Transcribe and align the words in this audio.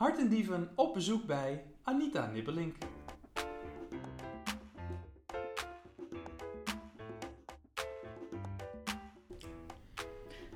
Hart 0.00 0.18
en 0.18 0.28
Dieven 0.28 0.70
op 0.74 0.94
bezoek 0.94 1.26
bij 1.26 1.64
Anita 1.82 2.26
Nibbelink. 2.26 2.76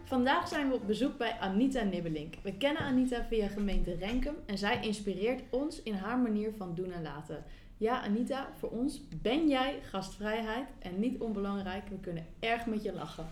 Vandaag 0.04 0.48
zijn 0.48 0.68
we 0.68 0.74
op 0.74 0.86
bezoek 0.86 1.18
bij 1.18 1.36
Anita 1.40 1.82
Nibbelink. 1.82 2.34
We 2.42 2.56
kennen 2.56 2.82
Anita 2.82 3.24
via 3.24 3.48
gemeente 3.48 3.94
Renkum 3.94 4.34
en 4.46 4.58
zij 4.58 4.82
inspireert 4.82 5.42
ons 5.50 5.82
in 5.82 5.94
haar 5.94 6.18
manier 6.18 6.52
van 6.56 6.74
doen 6.74 6.92
en 6.92 7.02
laten. 7.02 7.44
Ja, 7.76 8.02
Anita, 8.02 8.48
voor 8.58 8.70
ons 8.70 9.00
ben 9.22 9.48
jij 9.48 9.80
gastvrijheid 9.82 10.68
en 10.78 11.00
niet 11.00 11.20
onbelangrijk, 11.20 11.88
we 11.88 11.98
kunnen 12.00 12.26
erg 12.40 12.66
met 12.66 12.82
je 12.82 12.92
lachen. 12.92 13.26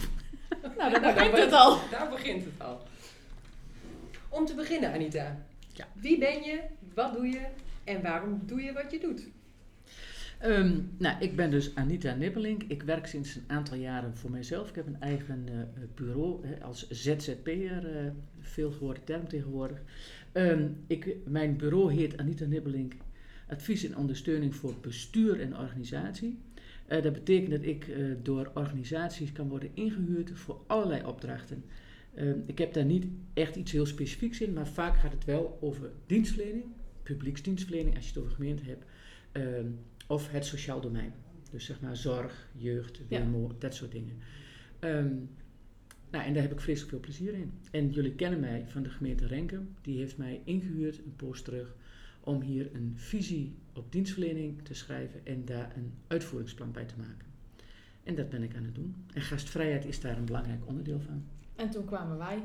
nou, 0.78 0.90
daar 0.90 1.14
begint 1.14 1.36
het 1.36 1.52
al. 1.52 1.78
Daar 1.90 2.08
begint 2.08 2.44
het 2.44 2.62
al. 2.62 2.80
Om 4.34 4.46
te 4.46 4.54
beginnen, 4.54 4.92
Anita. 4.92 5.46
Ja. 5.72 5.88
Wie 5.92 6.18
ben 6.18 6.42
je, 6.42 6.60
wat 6.94 7.14
doe 7.14 7.26
je 7.26 7.46
en 7.84 8.02
waarom 8.02 8.42
doe 8.46 8.62
je 8.62 8.72
wat 8.72 8.90
je 8.90 8.98
doet? 8.98 9.28
Ehm, 10.38 10.80
nou, 10.98 11.20
ik 11.20 11.36
ben 11.36 11.50
dus 11.50 11.74
Anita 11.74 12.14
Nibbelink. 12.14 12.62
Ik 12.62 12.82
werk 12.82 13.06
sinds 13.06 13.34
een 13.34 13.44
aantal 13.46 13.76
jaren 13.76 14.16
voor 14.16 14.30
mijzelf. 14.30 14.68
Ik 14.68 14.74
heb 14.74 14.86
een 14.86 15.00
eigen 15.00 15.44
eh, 15.48 15.82
bureau 15.94 16.46
hè, 16.46 16.64
als 16.64 16.88
ZZP'er, 16.88 17.96
eh 17.96 18.10
veel 18.40 18.70
gehoorde 18.72 19.04
term 19.04 19.28
tegenwoordig. 19.28 19.82
Ehm, 20.32 20.68
ik, 20.86 21.16
mijn 21.24 21.56
bureau 21.56 21.92
heet 21.92 22.18
Anita 22.18 22.44
Nibbelink 22.44 22.92
Advies 23.48 23.84
en 23.84 23.96
Ondersteuning 23.96 24.54
voor 24.54 24.74
Bestuur 24.80 25.40
en 25.40 25.56
Organisatie. 25.56 26.38
Eh, 26.86 27.02
dat 27.02 27.12
betekent 27.12 27.50
dat 27.50 27.62
ik 27.62 27.88
eh, 27.88 28.04
door 28.22 28.50
organisaties 28.54 29.32
kan 29.32 29.48
worden 29.48 29.70
ingehuurd 29.74 30.30
voor 30.34 30.60
allerlei 30.66 31.04
opdrachten. 31.04 31.64
Ehm, 32.14 32.38
ik 32.46 32.58
heb 32.58 32.72
daar 32.72 32.84
niet 32.84 33.06
echt 33.32 33.56
iets 33.56 33.72
heel 33.72 33.86
specifieks 33.86 34.40
in, 34.40 34.52
maar 34.52 34.68
vaak 34.68 34.96
gaat 34.96 35.12
het 35.12 35.24
wel 35.24 35.58
over 35.60 35.90
dienstverlening, 36.06 36.64
publieksdienstverlening 37.02 37.96
als 37.96 38.04
je 38.04 38.12
het 38.12 38.20
over 38.22 38.34
gemeente 38.34 38.64
hebt. 38.64 38.84
Ehm, 39.32 39.66
of 40.06 40.30
het 40.30 40.46
sociaal 40.46 40.80
domein. 40.80 41.12
Dus 41.50 41.64
zeg 41.64 41.80
maar 41.80 41.96
zorg, 41.96 42.48
jeugd, 42.56 43.00
Ja. 43.08 43.26
Dat 43.58 43.74
soort 43.74 43.92
dingen. 43.92 44.16
Ehm, 44.78 45.14
nou, 46.10 46.24
en 46.24 46.32
daar 46.32 46.42
heb 46.42 46.52
ik 46.52 46.60
vreselijk 46.60 46.90
veel 46.90 47.00
plezier 47.00 47.34
in. 47.34 47.52
En 47.70 47.90
jullie 47.90 48.14
kennen 48.14 48.40
mij 48.40 48.64
van 48.66 48.82
de 48.82 48.90
gemeente 48.90 49.26
Renkum. 49.26 49.68
Die 49.82 49.98
heeft 49.98 50.16
mij 50.16 50.40
ingehuurd 50.44 50.98
een 50.98 51.16
poos 51.16 51.42
terug 51.42 51.76
om 52.20 52.40
hier 52.40 52.74
een 52.74 52.92
visie 52.94 53.54
op 53.72 53.92
dienstverlening 53.92 54.62
te 54.62 54.74
schrijven 54.74 55.26
en 55.26 55.44
daar 55.44 55.76
een 55.76 55.92
uitvoeringsplan 56.06 56.72
bij 56.72 56.84
te 56.84 56.94
maken. 56.98 57.26
En 58.02 58.14
dat 58.14 58.28
ben 58.28 58.42
ik 58.42 58.56
aan 58.56 58.64
het 58.64 58.74
doen. 58.74 58.94
En 59.14 59.22
gastvrijheid 59.22 59.84
is 59.84 60.00
daar 60.00 60.18
een 60.18 60.24
belangrijk 60.24 60.66
onderdeel 60.66 61.00
van. 61.00 61.24
En 61.56 61.70
toen 61.70 61.84
kwamen 61.84 62.18
wij. 62.18 62.42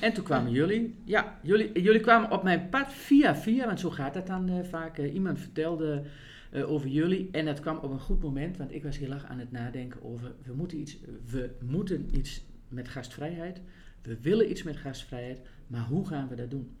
En 0.00 0.12
toen 0.12 0.24
kwamen 0.24 0.52
jullie. 0.52 0.94
Ja, 1.04 1.38
jullie, 1.42 1.82
jullie 1.82 2.00
kwamen 2.00 2.30
op 2.30 2.42
mijn 2.42 2.68
pad 2.68 2.92
via 2.92 3.36
via, 3.36 3.66
want 3.66 3.80
zo 3.80 3.90
gaat 3.90 4.14
dat 4.14 4.26
dan 4.26 4.48
eh, 4.48 4.64
vaak. 4.64 4.98
Eh, 4.98 5.14
iemand 5.14 5.40
vertelde 5.40 6.02
eh, 6.50 6.70
over 6.70 6.88
jullie 6.88 7.28
en 7.32 7.44
dat 7.44 7.60
kwam 7.60 7.76
op 7.76 7.90
een 7.90 8.00
goed 8.00 8.22
moment, 8.22 8.56
want 8.56 8.72
ik 8.72 8.82
was 8.82 8.98
heel 8.98 9.10
erg 9.10 9.24
aan 9.24 9.38
het 9.38 9.52
nadenken 9.52 10.02
over, 10.02 10.32
we 10.42 10.52
moeten 10.54 10.78
iets, 10.78 10.98
we 11.26 11.50
moeten 11.60 12.08
iets 12.16 12.42
met 12.68 12.88
gastvrijheid. 12.88 13.60
We 14.02 14.20
willen 14.20 14.50
iets 14.50 14.62
met 14.62 14.76
gastvrijheid, 14.76 15.40
maar 15.66 15.86
hoe 15.86 16.06
gaan 16.06 16.28
we 16.28 16.34
dat 16.34 16.50
doen? 16.50 16.76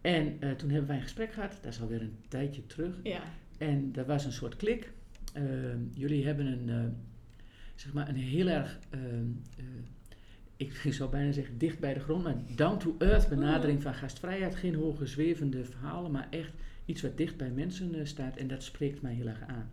En 0.00 0.38
toen 0.56 0.70
hebben 0.70 0.86
wij 0.86 0.96
een 0.96 1.02
gesprek 1.02 1.32
gehad, 1.32 1.58
dat 1.62 1.72
is 1.72 1.80
alweer 1.80 2.00
een 2.00 2.18
tijdje 2.28 2.66
terug. 2.66 3.00
Ja. 3.02 3.22
En 3.58 3.92
dat 3.92 4.06
was 4.06 4.24
een 4.24 4.32
soort 4.32 4.56
klik. 4.56 4.92
Ehm, 5.32 5.78
jullie 5.94 6.26
hebben 6.26 6.46
een, 6.46 6.96
zeg 7.74 7.92
maar 7.92 8.08
een 8.08 8.16
heel 8.16 8.46
erg, 8.46 8.78
eh, 10.56 10.66
ik 10.66 10.92
zou 10.98 11.10
bijna 11.10 11.32
zeggen 11.32 11.58
dicht 11.58 11.78
bij 11.78 11.94
de 11.94 12.00
grond, 12.00 12.22
maar 12.24 12.34
down-to-earth 12.56 13.28
benadering 13.28 13.82
van 13.82 13.94
gastvrijheid. 13.94 14.54
Geen 14.56 14.74
hoge 14.74 15.06
zwevende 15.06 15.64
verhalen, 15.64 16.10
maar 16.10 16.26
echt 16.30 16.50
iets 16.84 17.02
wat 17.02 17.16
dicht 17.16 17.36
bij 17.36 17.50
mensen 17.50 17.94
eh, 17.94 18.04
staat. 18.04 18.36
En 18.36 18.48
dat 18.48 18.62
spreekt 18.62 19.02
mij 19.02 19.12
heel 19.14 19.26
erg 19.26 19.42
aan. 19.46 19.70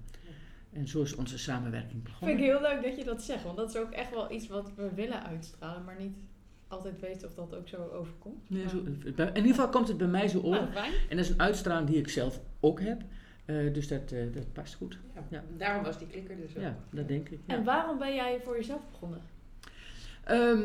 En 0.72 0.88
zo 0.88 1.02
is 1.02 1.16
onze 1.16 1.38
samenwerking 1.38 1.92
Vind 1.92 2.08
ik 2.08 2.12
begonnen. 2.12 2.38
heel 2.38 2.62
leuk 2.62 2.84
dat 2.84 2.98
je 2.98 3.04
dat 3.04 3.22
zegt, 3.22 3.44
want 3.44 3.58
dat 3.58 3.70
is 3.70 3.76
ook 3.78 3.92
echt 3.92 4.10
wel 4.10 4.32
iets 4.32 4.48
wat 4.48 4.72
we 4.76 4.90
willen 4.96 5.24
uitstralen, 5.26 5.84
maar 5.84 5.96
niet 6.00 6.16
altijd 6.68 7.00
weten 7.00 7.28
of 7.28 7.34
dat 7.34 7.56
ook 7.56 7.68
zo 7.68 7.88
overkomt. 7.94 8.50
Nee, 8.50 8.70
zo, 8.70 8.84
bij- 9.16 9.28
in 9.28 9.36
ieder 9.36 9.50
geval 9.54 9.70
komt 9.70 9.88
het 9.88 9.98
bij 9.98 10.08
mij 10.08 10.28
zo 10.28 10.38
over. 10.38 10.62
Nou, 10.62 10.72
fijn. 10.72 10.92
En 11.10 11.18
dat 11.18 11.26
is 11.26 11.30
een 11.32 11.40
uitstraling 11.42 11.88
die 11.90 11.98
ik 11.98 12.08
zelf 12.10 12.40
ook 12.60 12.80
heb. 12.82 13.02
Eh, 13.46 13.74
dus 13.74 13.88
dat, 13.88 14.12
eh, 14.12 14.34
dat 14.34 14.54
past 14.54 14.74
goed. 14.74 14.98
Ja, 15.16 15.24
Ja. 15.30 15.44
Daarom 15.58 15.84
was 15.84 15.98
die 15.98 16.08
klikker 16.08 16.36
dus 16.36 16.56
ook. 16.58 16.62
Ja, 16.64 16.78
dat 16.92 17.08
denk 17.08 17.30
ik. 17.30 17.40
ja. 17.48 17.56
En 17.56 17.64
waarom 17.64 17.98
ben 17.98 18.16
jij 18.16 18.40
voor 18.44 18.56
jezelf 18.56 18.82
begonnen? 18.92 19.22
Ehm, 20.24 20.62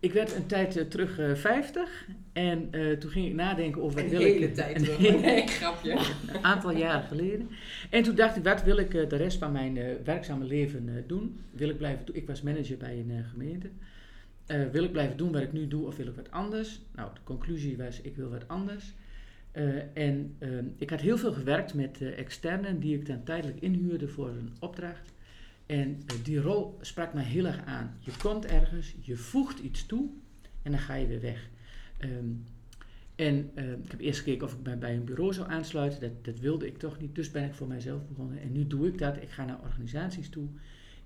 ik 0.00 0.12
werd 0.12 0.34
een 0.34 0.46
tijd 0.46 0.76
eh, 0.76 0.84
terug 0.84 1.18
eh 1.18 1.34
50 1.34 2.06
en 2.32 2.68
eh, 2.70 2.96
toen 2.96 3.10
ging 3.10 3.26
ik 3.26 3.34
nadenken 3.34 3.82
over 3.82 3.94
wat 3.94 4.04
Een 4.04 4.10
wil 4.10 4.20
hele 4.20 4.46
ik. 4.46 4.54
tijd 4.54 4.76
een 4.98 5.20
Nee, 5.20 5.46
grapje. 5.46 5.92
een 5.92 6.44
aantal 6.44 6.76
jaren 6.76 7.08
geleden. 7.08 7.48
En 7.90 8.02
toen 8.02 8.14
dacht 8.14 8.36
ik, 8.36 8.44
wat 8.44 8.62
wil 8.62 8.76
ik 8.76 8.90
de 8.90 9.16
rest 9.16 9.38
van 9.38 9.52
mijn 9.52 9.78
werkzame 10.04 10.44
leven 10.44 11.04
doen? 11.06 11.40
Wil 11.50 11.68
ik 11.68 11.76
blijven 11.76 12.04
doen? 12.06 12.16
Ik 12.16 12.26
was 12.26 12.42
manager 12.42 12.76
bij 12.76 12.98
een 12.98 13.24
gemeente. 13.24 13.68
Wil 14.72 14.84
ik 14.84 14.92
blijven 14.92 15.16
doen 15.16 15.32
wat 15.32 15.42
ik 15.42 15.52
nu 15.52 15.68
doe 15.68 15.86
of 15.86 15.96
wil 15.96 16.06
ik 16.06 16.14
wat 16.14 16.30
anders? 16.30 16.80
Nou, 16.94 17.10
de 17.14 17.20
conclusie 17.24 17.76
was, 17.76 18.00
ik 18.00 18.16
wil 18.16 18.28
wat 18.30 18.48
anders. 18.48 18.92
En 19.94 20.34
ehm, 20.38 20.64
ik 20.78 20.90
had 20.90 21.00
heel 21.00 21.18
veel 21.18 21.32
gewerkt 21.32 21.74
met 21.74 22.00
externen 22.16 22.80
die 22.80 22.94
ik 22.94 23.06
dan 23.06 23.22
tijdelijk 23.24 23.60
inhuurde 23.60 24.08
voor 24.08 24.28
een 24.28 24.50
opdracht. 24.60 25.12
En 25.66 26.02
eh, 26.06 26.16
die 26.22 26.40
rol 26.40 26.78
sprak 26.80 27.14
mij 27.14 27.24
heel 27.24 27.46
erg 27.46 27.64
aan. 27.64 27.96
Je 27.98 28.10
komt 28.22 28.46
ergens, 28.46 28.94
je 29.00 29.16
voegt 29.16 29.58
iets 29.58 29.86
toe 29.86 30.08
en 30.62 30.70
dan 30.70 30.80
ga 30.80 30.94
je 30.94 31.06
weer 31.06 31.20
weg. 31.20 31.48
Ehm, 31.98 32.10
en 33.14 33.50
eh, 33.54 33.72
ik 33.72 33.90
heb 33.90 34.00
eerst 34.00 34.18
gekeken 34.18 34.46
of 34.46 34.52
ik 34.52 34.62
mij 34.62 34.78
bij 34.78 34.94
een 34.94 35.04
bureau 35.04 35.32
zou 35.32 35.50
aansluiten. 35.50 36.00
Dat, 36.00 36.24
dat 36.24 36.38
wilde 36.38 36.66
ik 36.66 36.78
toch 36.78 37.00
niet. 37.00 37.14
Dus 37.14 37.30
ben 37.30 37.44
ik 37.44 37.54
voor 37.54 37.66
mijzelf 37.66 38.06
begonnen. 38.08 38.40
En 38.40 38.52
nu 38.52 38.66
doe 38.66 38.86
ik 38.88 38.98
dat. 38.98 39.16
Ik 39.16 39.30
ga 39.30 39.44
naar 39.44 39.60
organisaties 39.62 40.28
toe. 40.28 40.46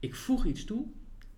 Ik 0.00 0.14
voeg 0.14 0.44
iets 0.44 0.64
toe. 0.64 0.84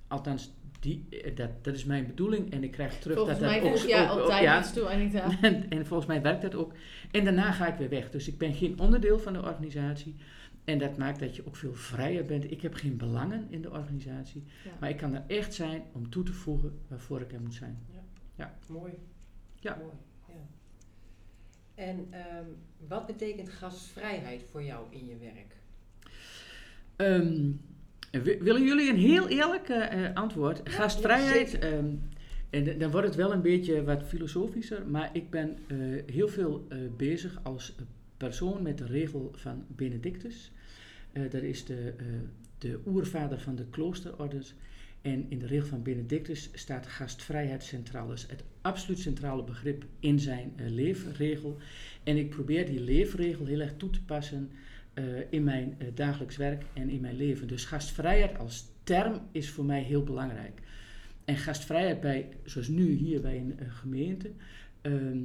Althans, 0.09 0.51
die, 0.81 1.07
eh, 1.11 1.37
dat, 1.37 1.51
dat 1.65 1.75
is 1.75 1.85
mijn 1.85 2.07
bedoeling. 2.07 2.53
En 2.53 2.65
ik 2.65 2.71
krijg 2.71 2.99
terug 2.99 3.17
Volgens 3.17 3.39
dat 3.39 3.49
mij 3.49 3.61
dat 3.61 3.69
ook, 3.71 3.79
voeg 3.79 3.89
jij 3.89 4.05
ook- 4.11 4.17
ook- 4.17 4.21
altijd 4.23 4.43
ja. 4.43 4.61
iets 4.61 4.73
toe, 4.73 4.87
Anita. 4.89 5.39
En, 5.41 5.67
en 5.71 5.87
volgens 5.87 6.09
mij 6.09 6.23
werkt 6.23 6.43
dat 6.43 6.55
ook. 6.55 6.73
En 7.11 7.25
daarna 7.25 7.53
ga 7.53 7.67
ik 7.73 7.79
weer 7.79 7.89
weg. 7.89 8.11
Dus 8.11 8.29
ik 8.29 8.39
ben 8.39 8.55
geen 8.55 8.79
onderdeel 8.81 9.19
van 9.19 9.33
de 9.33 9.43
organisatie. 9.43 10.15
En 10.69 10.79
dat 10.79 10.97
maakt 10.97 11.21
dat 11.21 11.37
je 11.37 11.47
ook 11.47 11.57
veel 11.57 11.75
vrijer 11.75 12.25
bent. 12.25 12.51
Ik 12.51 12.61
heb 12.63 12.75
geen 12.75 12.97
belangen 12.97 13.47
in 13.51 13.63
de 13.63 13.71
organisatie. 13.71 14.45
Ja. 14.65 14.71
Maar 14.81 14.89
ik 14.91 14.97
kan 14.97 15.15
er 15.15 15.25
echt 15.27 15.55
zijn 15.55 15.83
om 15.93 16.11
toe 16.11 16.23
te 16.25 16.33
voegen 16.33 16.79
waarvoor 16.89 17.21
ik 17.21 17.33
er 17.33 17.41
moet 17.41 17.55
zijn. 17.55 17.79
Mooi. 18.69 18.93
Ja. 19.61 19.77
Mooi. 19.81 19.93
Ja. 20.29 20.35
En 21.75 22.07
ehm, 22.11 22.45
wat 22.89 23.07
betekent 23.07 23.49
gastvrijheid 23.49 24.43
voor 24.51 24.63
jou 24.63 24.87
in 24.91 25.07
je 25.07 25.17
werk? 25.17 25.57
Ehm, 26.97 27.51
wi- 28.23 28.39
willen 28.43 28.65
jullie 28.65 28.91
een 28.91 28.97
heel 28.99 29.29
eerlijk 29.29 29.69
eh, 29.69 30.05
eh, 30.07 30.15
antwoord? 30.15 30.61
Gastvrijheid. 30.69 31.59
ehm, 31.59 31.95
en 32.51 32.79
dan 32.79 32.91
wordt 32.91 33.07
het 33.07 33.17
wel 33.17 33.33
een 33.33 33.43
beetje 33.43 33.85
wat 33.85 34.03
filosofischer, 34.03 34.87
maar 34.87 35.11
ik 35.13 35.31
ben 35.31 35.59
eh, 35.67 35.77
heel 36.15 36.29
veel 36.29 36.67
eh, 36.69 36.79
bezig 36.97 37.41
als 37.43 37.75
persoon 38.17 38.63
met 38.63 38.79
de 38.79 38.87
regel 38.87 39.33
van 39.37 39.65
Benedictus. 39.69 40.53
Eh, 41.19 41.31
dat 41.31 41.43
is 41.43 41.65
de, 41.65 41.95
eh, 41.99 42.07
de 42.59 42.81
oervader 42.87 43.41
van 43.41 43.57
de 43.57 43.65
kloosterorders. 43.71 44.55
En 45.03 45.27
in 45.29 45.39
de 45.39 45.47
regel 45.47 45.69
van 45.69 45.83
Benedictus 45.83 46.51
staat 46.55 46.87
gastvrijheid 46.87 47.63
centraal. 47.63 48.13
Is 48.13 48.27
het 48.29 48.45
absoluut 48.61 48.99
centrale 48.99 49.45
begrip 49.45 49.85
in 50.01 50.21
zijn 50.21 50.53
eh, 50.57 50.69
leefregel. 50.69 51.57
En 52.03 52.17
ik 52.17 52.31
probeer 52.31 52.67
die 52.67 52.81
leefregel 52.81 53.47
heel 53.47 53.61
erg 53.61 53.77
toe 53.77 53.91
te 53.91 54.03
passen 54.03 54.51
in 55.31 55.45
mijn 55.45 55.77
dagelijks 55.95 56.37
werk 56.37 56.65
en 56.75 56.89
in 56.89 57.01
mijn 57.01 57.17
leven. 57.17 57.49
Dus 57.49 57.65
gastvrijheid 57.65 58.39
als 58.39 58.65
term 58.83 59.21
is 59.33 59.51
voor 59.51 59.65
mij 59.65 59.83
heel 59.83 60.05
belangrijk. 60.05 60.61
En 61.25 61.37
gastvrijheid 61.37 62.01
bij, 62.01 62.29
zoals 62.45 62.69
nu 62.69 62.91
hier 62.91 63.21
bij 63.21 63.37
een 63.37 63.71
gemeente, 63.71 64.31
ehm, 64.81 65.19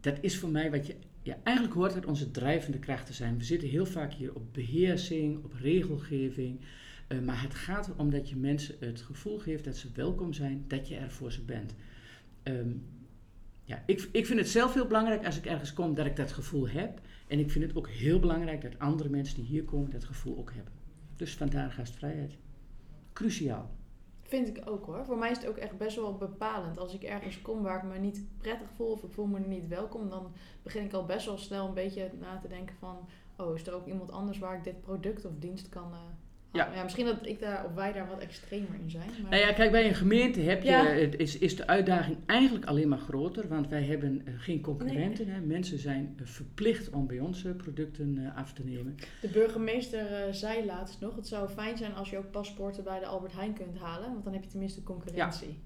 dat 0.00 0.18
is 0.20 0.38
voor 0.38 0.48
mij 0.48 0.70
wat 0.70 0.86
je, 0.86 0.94
ja, 1.24 1.38
eigenlijk 1.42 1.76
hoort 1.76 1.94
het 1.94 2.06
onze 2.06 2.30
drijvende 2.30 2.78
kracht 2.78 3.06
te 3.06 3.12
zijn. 3.12 3.38
We 3.38 3.44
zitten 3.44 3.68
heel 3.68 3.86
vaak 3.86 4.12
hier 4.12 4.34
op 4.34 4.52
beheersing, 4.52 5.44
op 5.44 5.52
regelgeving. 5.52 6.60
eh, 7.08 7.18
maar 7.18 7.42
het 7.42 7.54
gaat 7.54 7.88
erom 7.88 8.10
dat 8.10 8.28
je 8.28 8.36
mensen 8.36 8.74
het 8.80 9.00
gevoel 9.00 9.38
geeft 9.38 9.64
dat 9.64 9.76
ze 9.76 9.88
welkom 9.94 10.32
zijn, 10.32 10.64
dat 10.68 10.88
je 10.88 10.96
er 10.96 11.10
voor 11.10 11.32
ze 11.32 11.44
bent. 11.44 11.74
Ehm, 12.42 12.70
ja, 13.64 13.82
ik, 13.86 14.08
ik 14.12 14.26
vind 14.26 14.38
het 14.38 14.48
zelf 14.48 14.74
heel 14.74 14.86
belangrijk 14.86 15.26
als 15.26 15.36
ik 15.36 15.46
ergens 15.46 15.72
kom 15.72 15.94
dat 15.94 16.06
ik 16.06 16.16
dat 16.16 16.32
gevoel 16.32 16.68
heb. 16.68 17.00
En 17.28 17.38
ik 17.38 17.50
vind 17.50 17.64
het 17.64 17.76
ook 17.76 17.88
heel 17.88 18.20
belangrijk 18.20 18.62
dat 18.62 18.78
andere 18.78 19.08
mensen 19.08 19.36
die 19.36 19.44
hier 19.44 19.64
komen 19.64 19.90
dat 19.90 20.04
gevoel 20.04 20.38
ook 20.38 20.52
hebben. 20.54 20.72
Dus 21.16 21.34
vandaar 21.34 21.70
gastvrijheid. 21.70 22.36
Cruciaal. 23.12 23.76
Vind 24.34 24.56
ik 24.56 24.68
ook 24.68 24.86
hoor. 24.86 25.04
Voor 25.04 25.18
mij 25.18 25.30
is 25.30 25.36
het 25.36 25.46
ook 25.46 25.56
echt 25.56 25.78
best 25.78 25.96
wel 25.96 26.16
bepalend. 26.16 26.78
Als 26.78 26.94
ik 26.94 27.02
ergens 27.02 27.42
kom 27.42 27.62
waar 27.62 27.76
ik 27.76 27.90
me 27.90 27.98
niet 27.98 28.24
prettig 28.38 28.68
voel 28.76 28.90
of 28.90 29.02
ik 29.02 29.12
voel 29.12 29.26
me 29.26 29.38
niet 29.38 29.68
welkom, 29.68 30.10
dan 30.10 30.32
begin 30.62 30.84
ik 30.84 30.92
al 30.92 31.04
best 31.04 31.26
wel 31.26 31.38
snel 31.38 31.66
een 31.66 31.74
beetje 31.74 32.10
na 32.20 32.38
te 32.38 32.48
denken 32.48 32.76
van, 32.78 32.96
oh, 33.36 33.54
is 33.54 33.66
er 33.66 33.74
ook 33.74 33.86
iemand 33.86 34.10
anders 34.10 34.38
waar 34.38 34.56
ik 34.56 34.64
dit 34.64 34.80
product 34.80 35.24
of 35.24 35.32
dienst 35.38 35.68
kan 35.68 35.92
eh, 35.92 35.98
Ja. 36.54 36.68
ja. 36.74 36.82
Misschien 36.82 37.04
dat 37.06 37.26
ik 37.26 37.40
daar, 37.40 37.64
of 37.64 37.74
wij 37.74 37.92
daar 37.92 38.08
wat 38.08 38.18
extremer 38.18 38.74
in 38.82 38.90
zijn. 38.90 39.10
Maar... 39.22 39.30
Nou 39.30 39.42
ja, 39.42 39.52
kijk, 39.52 39.70
bij 39.70 39.88
een 39.88 39.94
gemeente 39.94 40.40
heb 40.40 40.62
je, 40.62 40.68
Ja. 40.70 40.88
is, 41.16 41.38
is 41.38 41.56
de 41.56 41.66
uitdaging 41.66 42.16
eigenlijk 42.26 42.64
alleen 42.64 42.88
maar 42.88 42.98
groter, 42.98 43.48
want 43.48 43.68
wij 43.68 43.82
hebben 43.82 44.22
eh, 44.24 44.34
geen 44.36 44.60
concurrenten. 44.60 45.28
Hè. 45.28 45.40
Mensen 45.40 45.78
zijn 45.78 46.14
eh, 46.18 46.26
verplicht 46.26 46.90
om 46.90 47.06
bij 47.06 47.20
ons 47.20 47.44
eh, 47.44 47.56
producten 47.56 48.32
af 48.36 48.52
te 48.52 48.64
nemen. 48.64 48.94
De 49.20 49.28
burgemeester 49.28 50.34
zei 50.34 50.64
laatst 50.64 51.00
nog, 51.00 51.16
het 51.16 51.26
zou 51.26 51.48
fijn 51.48 51.76
zijn 51.76 51.94
als 51.94 52.10
je 52.10 52.18
ook 52.18 52.30
paspoorten 52.30 52.84
bij 52.84 52.98
de 52.98 53.06
Albert 53.06 53.32
Heijn 53.32 53.54
kunt 53.54 53.78
halen, 53.78 54.10
want 54.12 54.24
dan 54.24 54.32
heb 54.32 54.42
je 54.42 54.50
tenminste 54.50 54.82
concurrentie. 54.82 55.58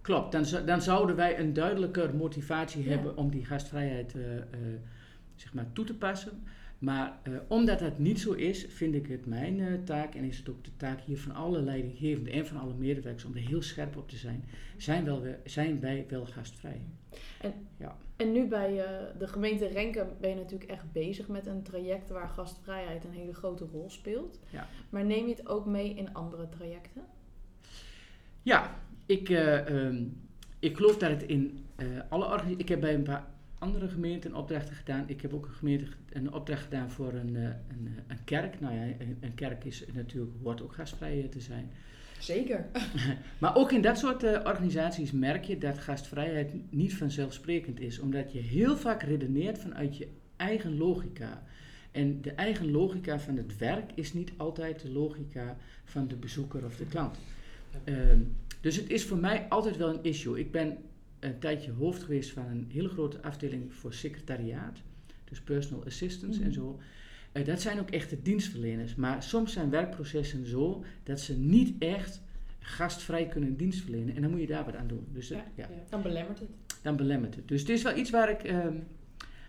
Klopt, 0.00 0.32
dan, 0.32 0.66
dan 0.66 0.82
zouden 0.82 1.16
wij 1.16 1.38
een 1.38 1.52
duidelijker 1.52 2.14
motivatie 2.14 2.84
Ja. 2.84 2.90
hebben 2.90 3.16
om 3.16 3.30
die 3.30 3.44
gastvrijheid 3.44 4.14
zeg 5.34 5.54
maar 5.54 5.72
toe 5.72 5.84
te 5.84 5.94
passen. 5.94 6.42
Maar 6.78 7.18
eh, 7.22 7.32
omdat 7.48 7.78
dat 7.78 7.98
niet 7.98 8.20
zo 8.20 8.32
is, 8.32 8.66
vind 8.68 8.94
ik 8.94 9.06
het 9.06 9.26
mijn 9.26 9.60
eh, 9.60 9.72
taak 9.84 10.14
en 10.14 10.24
is 10.24 10.38
het 10.38 10.48
ook 10.48 10.64
de 10.64 10.76
taak 10.76 11.00
hier 11.00 11.18
van 11.18 11.34
alle 11.34 11.60
leidinggevenden 11.60 12.32
en 12.32 12.46
van 12.46 12.56
alle 12.60 12.74
medewerkers 12.74 13.24
om 13.24 13.34
er 13.36 13.40
heel 13.48 13.62
scherp 13.62 13.96
op 13.96 14.08
te 14.08 14.16
zijn. 14.16 14.44
Zijn, 14.76 15.04
wel, 15.04 15.20
we- 15.22 15.38
zijn 15.44 15.80
wij 15.80 16.06
wel 16.08 16.26
gastvrij? 16.26 16.80
En 18.16 18.32
nu 18.32 18.46
bij 18.46 18.84
eh, 18.84 19.18
de 19.18 19.26
gemeente 19.28 19.66
Renkum 19.66 20.06
ben 20.20 20.30
je 20.30 20.36
natuurlijk 20.36 20.70
echt 20.70 20.92
bezig 20.92 21.28
met 21.28 21.46
een 21.46 21.62
traject 21.62 22.10
waar 22.10 22.28
gastvrijheid 22.28 23.04
een 23.04 23.12
hele 23.12 23.34
grote 23.34 23.64
rol 23.72 23.90
speelt. 23.90 24.40
Ja. 24.50 24.66
Maar 24.90 25.04
neem 25.04 25.26
je 25.26 25.34
het 25.34 25.48
ook 25.48 25.66
mee 25.66 25.94
in 25.94 26.14
andere 26.14 26.48
trajecten? 26.48 27.02
Ja, 28.42 28.80
ik, 29.06 29.28
eh, 29.28 29.84
ehm, 29.86 30.04
ik 30.58 30.76
geloof 30.76 30.98
dat 30.98 31.10
het 31.10 31.22
in 31.22 31.58
alle 32.08 32.24
organisaties... 32.24 32.56
Ik 32.62 32.68
heb 32.68 32.80
bij 32.80 32.94
een 32.94 33.02
paar 33.02 33.26
andere 33.58 33.88
gemeenten 33.88 34.34
opdrachten 34.34 34.74
gedaan. 34.74 35.04
Ik 35.06 35.20
heb 35.20 35.34
ook 35.34 35.46
een, 35.46 35.52
gemeente, 35.54 35.86
ge- 35.86 35.96
een 36.12 36.32
opdracht 36.32 36.62
gedaan 36.62 36.90
voor 36.90 37.12
een, 37.12 37.36
eh, 37.36 37.42
een, 37.42 37.86
eh, 37.86 38.02
een 38.06 38.24
kerk. 38.24 38.60
Nou 38.60 38.74
ja, 38.74 38.82
een, 38.82 39.16
een 39.20 39.34
kerk 39.34 39.64
is 39.64 39.84
natuurlijk, 39.92 40.32
hoort 40.42 40.62
ook 40.62 40.72
gastvrij 40.74 41.22
eh, 41.22 41.28
te 41.28 41.40
zijn. 41.40 41.70
Zeker. 42.18 42.66
Maar 43.40 43.56
ook 43.56 43.72
in 43.72 43.82
dat 43.82 43.98
soort 43.98 44.22
eh, 44.22 44.40
organisaties 44.44 45.12
merk 45.12 45.44
je 45.44 45.58
dat 45.58 45.78
gastvrijheid 45.78 46.52
niet 46.70 46.94
vanzelfsprekend 46.96 47.80
is. 47.80 47.98
Omdat 47.98 48.32
je 48.32 48.38
heel 48.38 48.76
vaak 48.76 49.02
redeneert 49.02 49.58
vanuit 49.58 49.96
je 49.96 50.08
eigen 50.36 50.76
logica. 50.76 51.42
En 51.90 52.22
de 52.22 52.32
eigen 52.32 52.70
logica 52.70 53.18
van 53.20 53.36
het 53.36 53.58
werk 53.58 53.90
is 53.94 54.12
niet 54.12 54.32
altijd 54.36 54.82
de 54.82 54.90
logica 54.90 55.56
van 55.84 56.08
de 56.08 56.16
bezoeker 56.16 56.64
of 56.64 56.76
de 56.76 56.86
klant. 56.86 57.18
Ehm, 57.84 58.18
dus 58.60 58.76
het 58.76 58.90
is 58.90 59.04
voor 59.04 59.18
mij 59.18 59.46
altijd 59.48 59.76
wel 59.76 59.88
een 59.88 60.02
issue. 60.02 60.38
Ik 60.38 60.50
ben 60.52 60.76
een 61.20 61.38
tijdje 61.38 61.70
hoofd 61.72 62.02
geweest 62.02 62.30
van 62.30 62.46
een 62.46 62.66
hele 62.72 62.88
grote 62.88 63.22
afdeling 63.22 63.74
voor 63.74 63.92
secretariaat. 63.94 64.78
Dus 65.24 65.40
personal 65.40 65.84
assistants 65.84 66.36
en 66.38 66.42
Mhm. 66.44 66.52
zo. 66.52 66.78
Eh, 67.32 67.44
dat 67.44 67.60
zijn 67.60 67.80
ook 67.80 67.90
echte 67.90 68.22
dienstverleners. 68.22 68.94
Maar 68.94 69.22
soms 69.22 69.52
zijn 69.52 69.70
werkprocessen 69.70 70.46
zo 70.46 70.84
dat 71.02 71.20
ze 71.20 71.38
niet 71.38 71.74
echt 71.78 72.20
gastvrij 72.58 73.26
kunnen 73.28 73.56
dienst 73.56 73.80
verlenen. 73.80 74.14
En 74.16 74.22
dan 74.22 74.30
moet 74.30 74.40
je 74.40 74.46
daar 74.46 74.64
wat 74.64 74.76
aan 74.76 74.86
doen. 74.88 75.06
Dus 75.12 75.28
ja. 75.28 75.44
Dan 75.88 76.02
belemmert 76.02 76.38
het. 76.38 76.48
dan 76.82 76.96
belemmert 76.96 77.34
het. 77.34 77.48
Dus 77.48 77.60
het 77.60 77.68
is 77.70 77.82
wel 77.82 77.96
iets 77.96 78.10
waar 78.10 78.30
ik 78.30 78.42
ehm, 78.42 78.76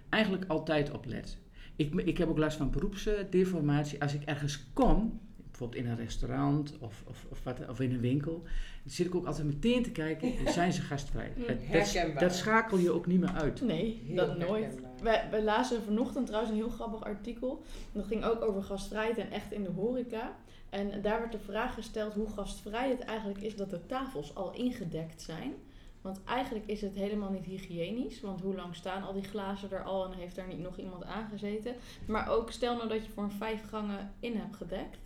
eigenlijk 0.09 0.45
altijd 0.47 0.91
op 0.91 1.05
let. 1.05 1.37
Ik, 1.75 1.93
ik 1.93 2.17
heb 2.17 2.27
ook 2.29 2.37
last 2.37 2.57
van 2.57 2.71
beroepsdeformatie. 2.71 4.01
Als 4.01 4.13
ik 4.13 4.23
ergens 4.23 4.63
kom, 4.73 5.19
bijvoorbeeld 5.59 5.85
in 5.85 5.91
een 5.91 6.05
restaurant 6.05 6.73
of, 6.79 7.03
of, 7.07 7.25
of, 7.29 7.43
wat, 7.43 7.69
of 7.69 7.79
in 7.79 7.93
een 7.93 7.99
winkel, 7.99 8.41
dan 8.83 8.91
zit 8.91 9.05
ik 9.05 9.15
ook 9.15 9.25
altijd 9.25 9.47
meteen 9.47 9.83
te 9.83 9.91
kijken, 9.91 10.33
zijn 10.53 10.73
ze 10.73 10.81
gastvrij? 10.81 11.31
Mm. 11.35 11.45
Dat, 11.47 11.47
dat, 11.47 11.57
Herkenbaar. 11.67 12.21
dat 12.21 12.35
schakel 12.35 12.77
je 12.77 12.91
ook 12.91 13.05
niet 13.05 13.19
meer 13.19 13.33
uit. 13.33 13.61
Nee, 13.61 14.01
Heel 14.05 14.15
dat 14.15 14.37
nooit. 14.37 14.75
Wij, 15.01 15.27
wij 15.31 15.43
lazen 15.43 15.83
vanochtend 15.83 16.25
trouwens 16.25 16.53
een 16.53 16.59
heel 16.59 16.69
grappig 16.69 17.03
artikel. 17.03 17.63
Dat 17.91 18.05
ging 18.05 18.23
ook 18.23 18.41
over 18.41 18.63
gastvrijheid 18.63 19.17
en 19.17 19.31
echt 19.31 19.51
in 19.51 19.63
de 19.63 19.69
horeca. 19.69 20.35
En 20.69 21.01
daar 21.01 21.19
werd 21.19 21.31
de 21.31 21.39
vraag 21.39 21.73
gesteld 21.73 22.13
hoe 22.13 22.29
gastvrij 22.29 22.89
het 22.89 22.99
eigenlijk 22.99 23.41
is 23.41 23.55
dat 23.55 23.69
de 23.69 23.85
tafels 23.85 24.35
al 24.35 24.53
ingedekt 24.53 25.21
zijn. 25.21 25.53
Want 26.01 26.19
eigenlijk 26.25 26.65
is 26.67 26.81
het 26.81 26.95
helemaal 26.95 27.31
niet 27.31 27.45
hygiënisch. 27.45 28.21
Want 28.21 28.41
hoe 28.41 28.55
lang 28.55 28.75
staan 28.75 29.03
al 29.03 29.13
die 29.13 29.23
glazen 29.23 29.71
er 29.71 29.83
al 29.83 30.05
en 30.05 30.17
heeft 30.17 30.35
daar 30.35 30.47
niet 30.47 30.59
nog 30.59 30.77
iemand 30.77 31.03
aangezeten? 31.03 31.75
Maar 32.05 32.29
ook 32.29 32.51
stel 32.51 32.75
nou 32.75 32.89
dat 32.89 33.05
je 33.05 33.11
voor 33.11 33.23
een 33.23 33.31
vijf 33.31 33.69
gangen 33.69 34.13
in 34.19 34.35
hebt 34.35 34.55
gedekt. 34.55 34.97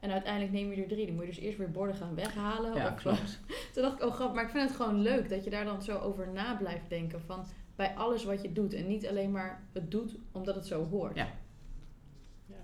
En 0.00 0.10
uiteindelijk 0.10 0.52
neem 0.52 0.72
je 0.72 0.82
er 0.82 0.88
drie. 0.88 1.06
Dan 1.06 1.14
moet 1.14 1.24
je 1.24 1.30
dus 1.30 1.40
eerst 1.40 1.58
weer 1.58 1.70
borden 1.70 1.94
gaan 1.94 2.14
weghalen. 2.14 2.74
Ja, 2.74 2.88
of, 2.88 2.94
klopt. 2.94 3.40
toen 3.72 3.82
dacht 3.82 3.94
ik, 3.94 4.04
oh 4.04 4.14
grappig, 4.14 4.34
maar 4.34 4.44
ik 4.44 4.50
vind 4.50 4.68
het 4.68 4.76
gewoon 4.76 5.00
leuk 5.00 5.28
dat 5.28 5.44
je 5.44 5.50
daar 5.50 5.64
dan 5.64 5.82
zo 5.82 5.98
over 5.98 6.28
na 6.28 6.56
blijft 6.56 6.88
denken. 6.88 7.20
Van 7.20 7.44
bij 7.76 7.94
alles 7.94 8.24
wat 8.24 8.42
je 8.42 8.52
doet. 8.52 8.74
En 8.74 8.86
niet 8.86 9.06
alleen 9.06 9.30
maar 9.30 9.62
het 9.72 9.90
doet 9.90 10.16
omdat 10.32 10.54
het 10.54 10.66
zo 10.66 10.88
hoort. 10.88 11.16
Ja. 11.16 11.28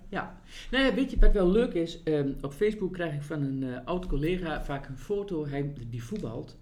Ja, 0.09 0.39
nou 0.71 0.83
ja, 0.83 0.93
weet 0.93 1.11
je 1.11 1.19
wat 1.19 1.31
wel 1.31 1.51
leuk 1.51 1.73
is? 1.73 2.03
Ehm, 2.03 2.31
op 2.41 2.53
Facebook 2.53 2.93
krijg 2.93 3.13
ik 3.13 3.21
van 3.21 3.41
een 3.41 3.63
eh, 3.63 3.85
oud 3.85 4.07
collega 4.07 4.63
vaak 4.63 4.87
een 4.87 4.97
foto, 4.97 5.47
hij, 5.47 5.73
die 5.87 6.03
voetbalt. 6.03 6.57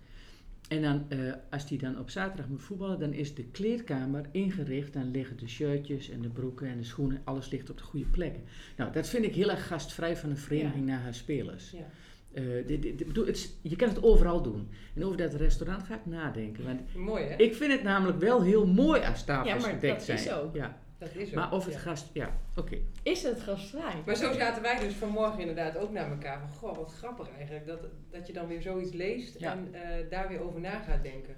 En 0.69 0.81
dan, 0.81 1.05
eh, 1.09 1.17
als 1.49 1.67
die 1.67 1.77
dan 1.77 1.99
op 1.99 2.09
zaterdag 2.09 2.47
moet 2.47 2.61
voetballen, 2.61 2.99
dan 2.99 3.13
is 3.13 3.35
de 3.35 3.43
kleedkamer 3.45 4.25
ingericht. 4.31 4.93
Dan 4.93 5.11
liggen 5.11 5.37
de 5.37 5.47
shirtjes 5.47 6.09
en 6.09 6.21
de 6.21 6.29
broeken 6.29 6.67
en 6.67 6.77
de 6.77 6.83
schoenen, 6.83 7.21
alles 7.23 7.49
ligt 7.49 7.69
op 7.69 7.77
de 7.77 7.83
goede 7.83 8.05
plekken. 8.05 8.43
Nou, 8.77 8.91
dat 8.91 9.07
vind 9.07 9.25
ik 9.25 9.35
heel 9.35 9.49
erg 9.49 9.67
gastvrij 9.67 10.17
van 10.17 10.29
een 10.29 10.37
vereniging 10.37 10.85
naar 10.85 10.99
haar 11.01 11.13
spelers. 11.13 11.71
Ja. 11.71 11.87
Eh, 12.33 12.43
dit- 12.67 12.81
dit- 12.81 12.97
dit- 12.97 13.07
bedoel, 13.07 13.25
het 13.25 13.57
je 13.61 13.75
kan 13.75 13.87
het 13.89 14.03
overal 14.03 14.41
doen. 14.41 14.67
En 14.95 15.03
over 15.03 15.17
dat 15.17 15.33
restaurant 15.33 15.83
ga 15.83 15.95
ik 15.95 16.05
nadenken. 16.05 16.63
Want 16.63 16.95
Mooi 16.95 17.23
hè? 17.23 17.35
ik 17.35 17.55
vind 17.55 17.71
het 17.71 17.83
namelijk 17.83 18.19
wel 18.19 18.41
heel 18.43 18.67
mooi 18.67 19.01
als 19.01 19.23
tafels 19.25 19.53
Ja, 19.53 19.59
maar 19.59 19.69
gedekt 19.73 19.93
dat 19.95 20.03
zijn. 20.03 20.17
is 20.17 20.31
ook. 20.31 20.55
Ja. 20.55 20.77
Dat 20.97 21.15
is 21.15 21.27
ook. 21.27 21.35
Maar 21.35 21.51
of 21.51 21.65
het 21.65 21.73
ja. 21.73 21.79
gast... 21.79 22.09
Ja, 22.13 22.37
oké. 22.55 22.77
Is 23.03 23.23
het 23.23 23.41
gastvrij? 23.41 24.01
Maar 24.05 24.15
zo 24.15 24.33
zaten 24.33 24.61
wij 24.61 24.79
dus 24.79 24.93
vanmorgen 24.93 25.39
inderdaad 25.39 25.77
ook 25.77 25.91
naar 25.91 26.11
elkaar 26.11 26.39
van, 26.39 26.49
goh, 26.49 26.77
wat 26.77 26.93
grappig 26.93 27.29
eigenlijk, 27.37 27.65
dat, 27.65 27.79
dat 28.09 28.27
je 28.27 28.33
dan 28.33 28.47
weer 28.47 28.61
zoiets 28.61 28.91
leest 28.91 29.39
Ja. 29.39 29.51
en 29.51 29.73
eh, 29.73 30.09
daar 30.09 30.27
weer 30.27 30.41
over 30.41 30.59
na 30.59 30.79
gaat 30.79 31.03
denken. 31.03 31.35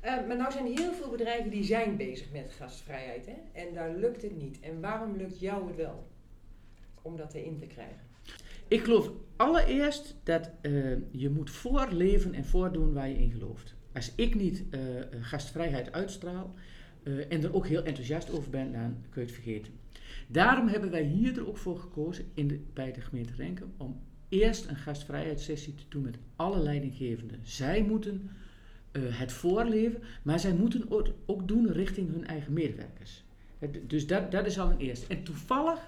Eh, 0.00 0.26
maar 0.26 0.36
nou 0.36 0.52
zijn 0.52 0.66
heel 0.66 0.92
veel 0.92 1.10
bedrijven 1.10 1.50
die 1.50 1.64
zijn 1.64 1.96
bezig 1.96 2.32
met 2.32 2.54
gastvrijheid 2.58 3.26
hè? 3.26 3.60
en 3.60 3.74
daar 3.74 3.94
lukt 3.94 4.22
het 4.22 4.36
niet. 4.36 4.60
En 4.60 4.80
waarom 4.80 5.16
lukt 5.16 5.40
jou 5.40 5.66
het 5.66 5.76
wel 5.76 6.06
om 7.02 7.16
dat 7.16 7.34
erin 7.34 7.58
te 7.58 7.66
krijgen? 7.66 8.00
Ik 8.68 8.84
geloof 8.84 9.10
allereerst 9.36 10.16
dat 10.22 10.50
eh, 10.60 10.72
je 11.10 11.30
moet 11.30 11.50
voorleven 11.50 12.34
en 12.34 12.44
voordoen 12.44 12.92
waar 12.92 13.08
je 13.08 13.18
in 13.18 13.30
gelooft. 13.30 13.74
Als 13.92 14.12
ik 14.14 14.34
niet 14.34 14.64
eh, 14.70 14.80
gastvrijheid 15.20 15.92
uitstraal 15.92 16.54
eh, 17.04 17.32
en 17.32 17.42
er 17.42 17.54
ook 17.54 17.66
heel 17.66 17.82
enthousiast 17.84 18.30
over 18.30 18.50
ben, 18.50 18.72
dan 18.72 18.96
kun 19.10 19.20
je 19.22 19.26
het 19.26 19.36
vergeten. 19.36 19.72
Daarom 20.26 20.68
hebben 20.68 20.90
wij 20.90 21.02
hier 21.02 21.38
er 21.38 21.48
ook 21.48 21.56
voor 21.58 21.78
gekozen 21.78 22.24
in 22.34 22.48
de, 22.48 22.60
bij 22.72 22.92
de 22.92 23.00
gemeente 23.00 23.32
Renkum 23.36 23.72
om 23.76 24.00
eerst 24.28 24.68
een 24.68 24.76
gastvrijheidssessie 24.76 25.74
te 25.74 25.84
doen 25.88 26.02
met 26.02 26.18
alle 26.36 26.58
leidinggevenden. 26.58 27.38
Zij 27.42 27.82
moeten 27.82 28.30
eh, 28.92 29.02
het 29.06 29.32
voorleven, 29.32 30.02
maar 30.22 30.40
zij 30.40 30.52
moeten 30.54 30.90
ook, 30.90 31.08
ook 31.26 31.48
doen 31.48 31.72
richting 31.72 32.10
hun 32.12 32.26
eigen 32.26 32.52
medewerkers. 32.52 33.24
Het- 33.58 33.90
dus 33.90 34.06
dat, 34.06 34.30
dat 34.30 34.46
is 34.46 34.58
al 34.58 34.70
een 34.70 34.78
eerste. 34.78 35.06
En 35.06 35.22
toevallig 35.22 35.80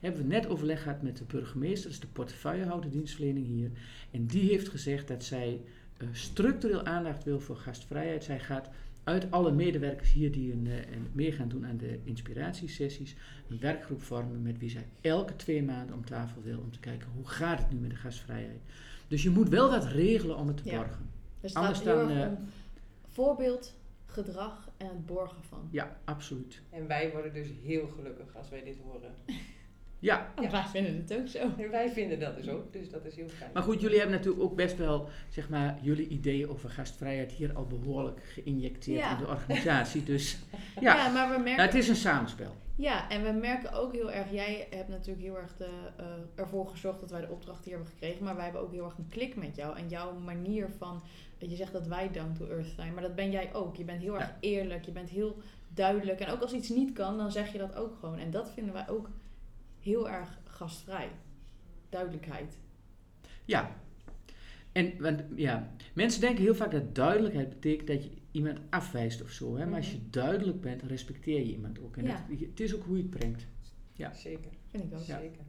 hebben 0.00 0.22
we 0.22 0.26
net 0.28 0.48
overleg 0.48 0.82
gehad 0.82 1.02
met 1.02 1.16
de 1.16 1.24
burgemeester, 1.24 1.90
is 1.90 2.00
de 2.00 2.06
portefeuillehouder 2.06 2.90
dienstverlening 2.90 3.46
hier. 3.46 3.70
En 4.10 4.26
die 4.26 4.48
heeft 4.50 4.68
gezegd 4.68 5.08
dat 5.08 5.24
zij 5.24 5.60
eh, 5.96 6.06
structureel 6.12 6.84
aandacht 6.84 7.24
wil 7.24 7.40
voor 7.40 7.56
gastvrijheid. 7.56 8.24
Zij 8.24 8.40
gaat 8.40 8.68
uit 9.04 9.30
alle 9.30 9.52
medewerkers 9.52 10.12
hier 10.12 10.32
die 10.32 10.52
een, 10.52 10.66
eh, 10.66 10.76
een 10.92 11.06
mee 11.12 11.32
gaan 11.32 11.48
doen 11.48 11.66
aan 11.66 11.76
de 11.76 11.98
inspiratiesessies, 12.04 13.14
een 13.48 13.58
werkgroep 13.60 14.02
vormen 14.02 14.42
met 14.42 14.58
wie 14.58 14.70
zij 14.70 14.86
elke 15.00 15.36
twee 15.36 15.62
maanden 15.62 15.94
om 15.96 16.04
tafel 16.04 16.42
wil 16.42 16.58
om 16.58 16.70
te 16.70 16.80
kijken 16.80 17.08
hoe 17.14 17.28
gaat 17.28 17.58
het 17.58 17.70
nu 17.72 17.78
met 17.78 17.90
de 17.90 17.96
gastvrijheid. 17.96 18.60
Dus 19.08 19.22
je 19.22 19.30
moet 19.30 19.48
wel 19.48 19.70
wat 19.70 19.84
regelen 19.84 20.36
om 20.36 20.46
het 20.48 20.56
te 20.56 20.70
Ja. 20.70 20.76
borgen. 20.76 21.10
Dus 21.40 21.54
Anders 21.54 21.78
gaat 21.78 21.86
heel 21.86 21.96
dan, 22.08 22.10
erg 22.16 22.30
eh, 22.32 22.38
voorbeeld, 23.08 23.74
gedrag 24.06 24.68
en 24.76 24.86
het 24.86 25.06
borgen 25.06 25.42
van. 25.42 25.68
Ja, 25.70 25.96
absoluut. 26.04 26.62
En 26.70 26.86
wij 26.86 27.10
worden 27.10 27.34
dus 27.34 27.48
heel 27.62 27.86
gelukkig 27.88 28.36
als 28.36 28.48
wij 28.48 28.64
dit 28.64 28.76
horen. 28.82 29.14
Ja, 30.02 30.32
Ja. 30.40 30.50
Wij 30.50 30.64
vinden 30.64 30.96
het 30.96 31.18
ook 31.20 31.28
zo. 31.28 31.38
En 31.62 31.70
wij 31.70 31.90
vinden 31.90 32.20
dat 32.20 32.36
dus 32.36 32.48
ook, 32.48 32.72
dus 32.72 32.90
dat 32.90 33.04
is 33.04 33.16
heel 33.16 33.28
fijn. 33.28 33.50
maar 33.54 33.62
goed, 33.62 33.80
jullie 33.80 33.98
hebben 33.98 34.16
natuurlijk 34.16 34.42
ook 34.44 34.56
best 34.56 34.76
wel, 34.76 35.08
zeg 35.28 35.48
maar, 35.48 35.78
jullie 35.80 36.08
ideeën 36.08 36.48
over 36.48 36.70
gastvrijheid 36.70 37.32
hier 37.32 37.52
al 37.54 37.66
behoorlijk 37.66 38.20
geïnjecteerd 38.24 38.98
Ja. 38.98 39.12
in 39.18 39.24
de 39.24 39.30
organisatie. 39.30 40.02
Dus 40.04 40.38
Ja, 40.80 40.94
ja, 40.96 41.08
maar 41.12 41.26
we 41.28 41.32
Nou, 41.32 41.42
merken... 41.44 41.64
het 41.64 41.74
is 41.74 41.88
een 41.88 41.96
samenspel. 41.96 42.56
Ja, 42.76 43.10
en 43.10 43.22
we 43.22 43.30
merken 43.32 43.72
ook 43.72 43.92
heel 43.92 44.10
erg, 44.12 44.30
jij 44.30 44.66
hebt 44.70 44.88
natuurlijk 44.88 45.22
heel 45.26 45.36
erg 45.38 45.56
de, 45.56 45.68
eh, 45.96 46.04
ervoor 46.34 46.66
gezorgd 46.68 47.00
dat 47.00 47.10
wij 47.10 47.20
de 47.20 47.28
opdracht 47.30 47.64
hier 47.64 47.74
hebben 47.74 47.92
gekregen, 47.92 48.24
maar 48.24 48.34
wij 48.34 48.44
hebben 48.44 48.62
ook 48.62 48.72
heel 48.72 48.84
erg 48.84 48.98
een 48.98 49.08
klik 49.08 49.36
met 49.36 49.56
jou 49.56 49.76
en 49.76 49.88
jouw 49.88 50.18
manier 50.18 50.68
van, 50.78 51.02
je 51.38 51.56
zegt 51.56 51.72
dat 51.72 51.86
wij 51.86 52.10
down 52.10 52.32
to 52.38 52.46
earth 52.48 52.72
zijn, 52.76 52.94
maar 52.94 53.02
dat 53.02 53.14
ben 53.14 53.30
jij 53.30 53.50
ook. 53.54 53.76
Je 53.76 53.84
bent 53.84 54.00
heel 54.00 54.14
erg 54.14 54.32
eerlijk, 54.40 54.84
je 54.84 54.90
bent 54.92 55.08
heel 55.08 55.36
duidelijk 55.68 56.20
en 56.20 56.28
ook 56.32 56.40
als 56.40 56.52
iets 56.52 56.68
niet 56.68 56.92
kan, 56.92 57.16
dan 57.16 57.30
zeg 57.32 57.52
je 57.52 57.58
dat 57.58 57.74
ook 57.76 57.96
gewoon. 58.00 58.18
En 58.18 58.30
dat 58.30 58.50
vinden 58.54 58.72
wij 58.72 58.88
ook 58.88 59.08
heel 59.82 60.10
erg 60.10 60.38
gastvrij. 60.44 61.08
Duidelijkheid. 61.88 62.56
Ja. 63.44 63.76
En 64.72 65.00
want, 65.02 65.22
ja, 65.34 65.72
mensen 65.94 66.20
denken 66.20 66.42
heel 66.42 66.54
vaak 66.54 66.70
dat 66.70 66.94
duidelijkheid 66.94 67.48
betekent 67.48 67.88
dat 67.88 68.04
je 68.04 68.10
iemand 68.30 68.58
afwijst 68.70 69.22
of 69.22 69.30
zo. 69.30 69.56
Hè? 69.56 69.66
Maar 69.66 69.76
als 69.76 69.90
je 69.90 70.10
duidelijk 70.10 70.60
bent, 70.60 70.82
respecteer 70.82 71.38
je 71.38 71.52
iemand 71.52 71.80
ook. 71.80 71.96
En 71.96 72.04
Ja. 72.04 72.26
het, 72.28 72.40
het 72.40 72.60
is 72.60 72.74
ook 72.74 72.84
hoe 72.84 72.96
je 72.96 73.02
het 73.02 73.10
brengt. 73.10 73.46
Ja. 73.92 74.12
Zeker, 74.12 74.50
Vind 74.70 74.84
ik 74.84 74.94
ook. 74.94 75.04
Ja. 75.04 75.18
zeker. 75.18 75.42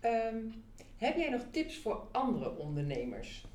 Ehm, 0.00 0.36
heb 0.96 1.16
jij 1.16 1.30
nog 1.30 1.42
tips 1.50 1.76
voor 1.78 1.94
andere 2.12 2.56
ondernemers? 2.56 3.46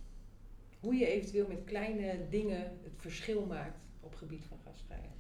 Hoe 0.80 0.96
je 0.96 1.08
eventueel 1.08 1.48
met 1.48 1.64
kleine 1.66 2.28
dingen 2.30 2.62
het 2.84 2.94
verschil 2.98 3.46
maakt 3.46 3.88
op 4.00 4.10
het 4.10 4.20
gebied 4.20 4.44
van 4.46 4.58
gastvrijheid? 4.66 5.12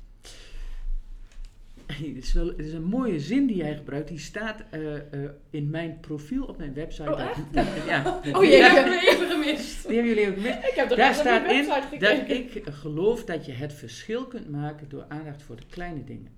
Het 1.86 2.15
is, 2.24 2.34
wel, 2.34 2.48
het 2.48 2.60
is 2.60 2.74
een 2.74 2.84
mooie 2.84 3.20
zin 3.20 3.48
die 3.48 3.56
jij 3.56 3.75
gebruikt. 3.75 4.08
Die 4.08 4.20
staat 4.20 4.63
eh, 4.70 4.96
eh, 4.96 5.30
in 5.50 5.70
mijn 5.70 5.98
profiel 6.00 6.46
op 6.46 6.58
mijn 6.58 6.74
website. 6.74 7.12
Oh, 7.13 7.22
echt? 7.22 7.39
dat- 7.53 7.65
ja, 7.88 8.20
Oh 8.38 8.44
jee, 8.44 8.58
ja, 8.58 8.70
ik 8.70 8.75
heb 8.75 8.86
hem 8.86 9.00
even 9.13 9.27
gemist. 9.27 9.88
die 9.88 9.96
hebben 9.98 10.13
jullie 10.15 10.30
ook 10.30 10.36
gemist. 10.36 10.58
Ik 10.58 10.74
heb 10.75 10.92
er 10.92 10.98
Daar 10.98 11.13
staat 11.13 11.51
in 11.51 11.65
website 11.68 11.98
Dat 11.98 12.18
gekeken. 12.18 12.56
ik 12.56 12.74
geloof 12.74 13.25
dat 13.25 13.46
je 13.46 13.51
het 13.51 13.74
verschil 13.74 14.25
kunt 14.25 14.50
maken 14.50 14.89
door 14.89 15.06
aandacht 15.08 15.42
voor 15.44 15.56
de 15.56 15.65
kleine 15.70 16.03
dingen. 16.03 16.32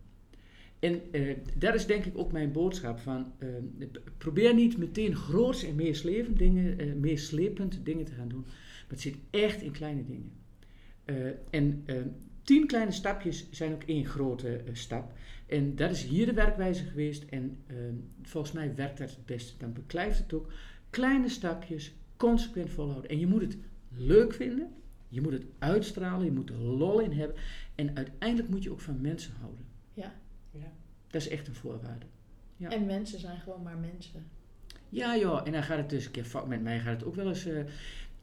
En 0.79 1.01
eh, 1.11 1.35
dat 1.57 1.73
is 1.75 1.85
denk 1.85 2.05
ik 2.05 2.17
ook 2.17 2.31
mijn 2.31 2.51
boodschap 2.51 2.99
van 2.99 3.31
probeer 4.17 4.53
niet 4.53 4.77
meteen 4.77 5.15
groots 5.15 5.63
en 5.63 5.75
meeslepend 5.75 6.37
dingen, 6.37 6.99
meeslepend 6.99 7.79
dingen 7.83 8.05
te 8.05 8.13
gaan 8.13 8.27
doen, 8.27 8.43
maar 8.45 8.85
het 8.87 9.01
zit 9.01 9.15
echt 9.29 9.61
in 9.61 9.71
kleine 9.71 10.03
dingen. 10.05 10.31
En 11.49 11.83
tien 12.45 12.67
kleine 12.67 12.91
stapjes 12.91 13.47
zijn 13.51 13.73
ook 13.73 13.83
één 13.83 14.05
grote 14.05 14.55
eh, 14.57 14.73
stap. 14.73 15.13
En 15.45 15.75
dat 15.75 15.91
is 15.91 16.03
hier 16.03 16.25
de 16.25 16.33
werkwijze 16.33 16.83
geweest 16.85 17.23
en 17.29 17.57
eh, 17.67 17.75
volgens 18.21 18.53
mij 18.53 18.75
werkt 18.75 18.97
dat 18.97 19.09
het 19.09 19.25
beste. 19.25 19.57
Dan 19.57 19.73
beklijft 19.73 20.17
het 20.17 20.33
ook 20.33 20.51
kleine 20.89 21.29
stapjes, 21.29 21.93
consequent 22.17 22.69
volhouden. 22.69 23.09
En 23.09 23.19
je 23.19 23.27
moet 23.27 23.41
het 23.41 23.57
leuk 23.89 24.33
vinden, 24.33 24.73
je 25.09 25.21
moet 25.21 25.31
het 25.33 25.45
uitstralen, 25.59 26.25
je 26.25 26.31
moet 26.31 26.49
er 26.49 26.57
lol 26.57 26.99
in 26.99 27.11
hebben. 27.11 27.35
En 27.75 27.95
uiteindelijk 27.95 28.49
moet 28.49 28.63
je 28.63 28.71
ook 28.71 28.81
van 28.81 29.01
mensen 29.01 29.33
houden. 29.39 29.65
Ja. 29.93 30.13
Ja. 30.51 30.71
Dat 31.07 31.21
is 31.21 31.27
echt 31.27 31.47
een 31.47 31.55
voorwaarde. 31.55 32.05
Ja. 32.57 32.69
En 32.69 32.85
mensen 32.85 33.19
zijn 33.19 33.39
gewoon 33.39 33.63
maar 33.63 33.77
mensen. 33.77 34.25
Ja, 34.89 35.17
joh, 35.17 35.41
en 35.45 35.51
dan 35.51 35.63
gaat 35.63 35.77
het 35.77 35.89
dus 35.89 36.05
een 36.05 36.11
keer 36.11 36.23
fout. 36.25 36.47
Met 36.47 36.61
mij 36.61 36.79
gaat 36.79 36.93
het 36.99 37.03
ook 37.05 37.15
wel 37.15 37.27
eens. 37.27 37.45
eh, 37.45 37.63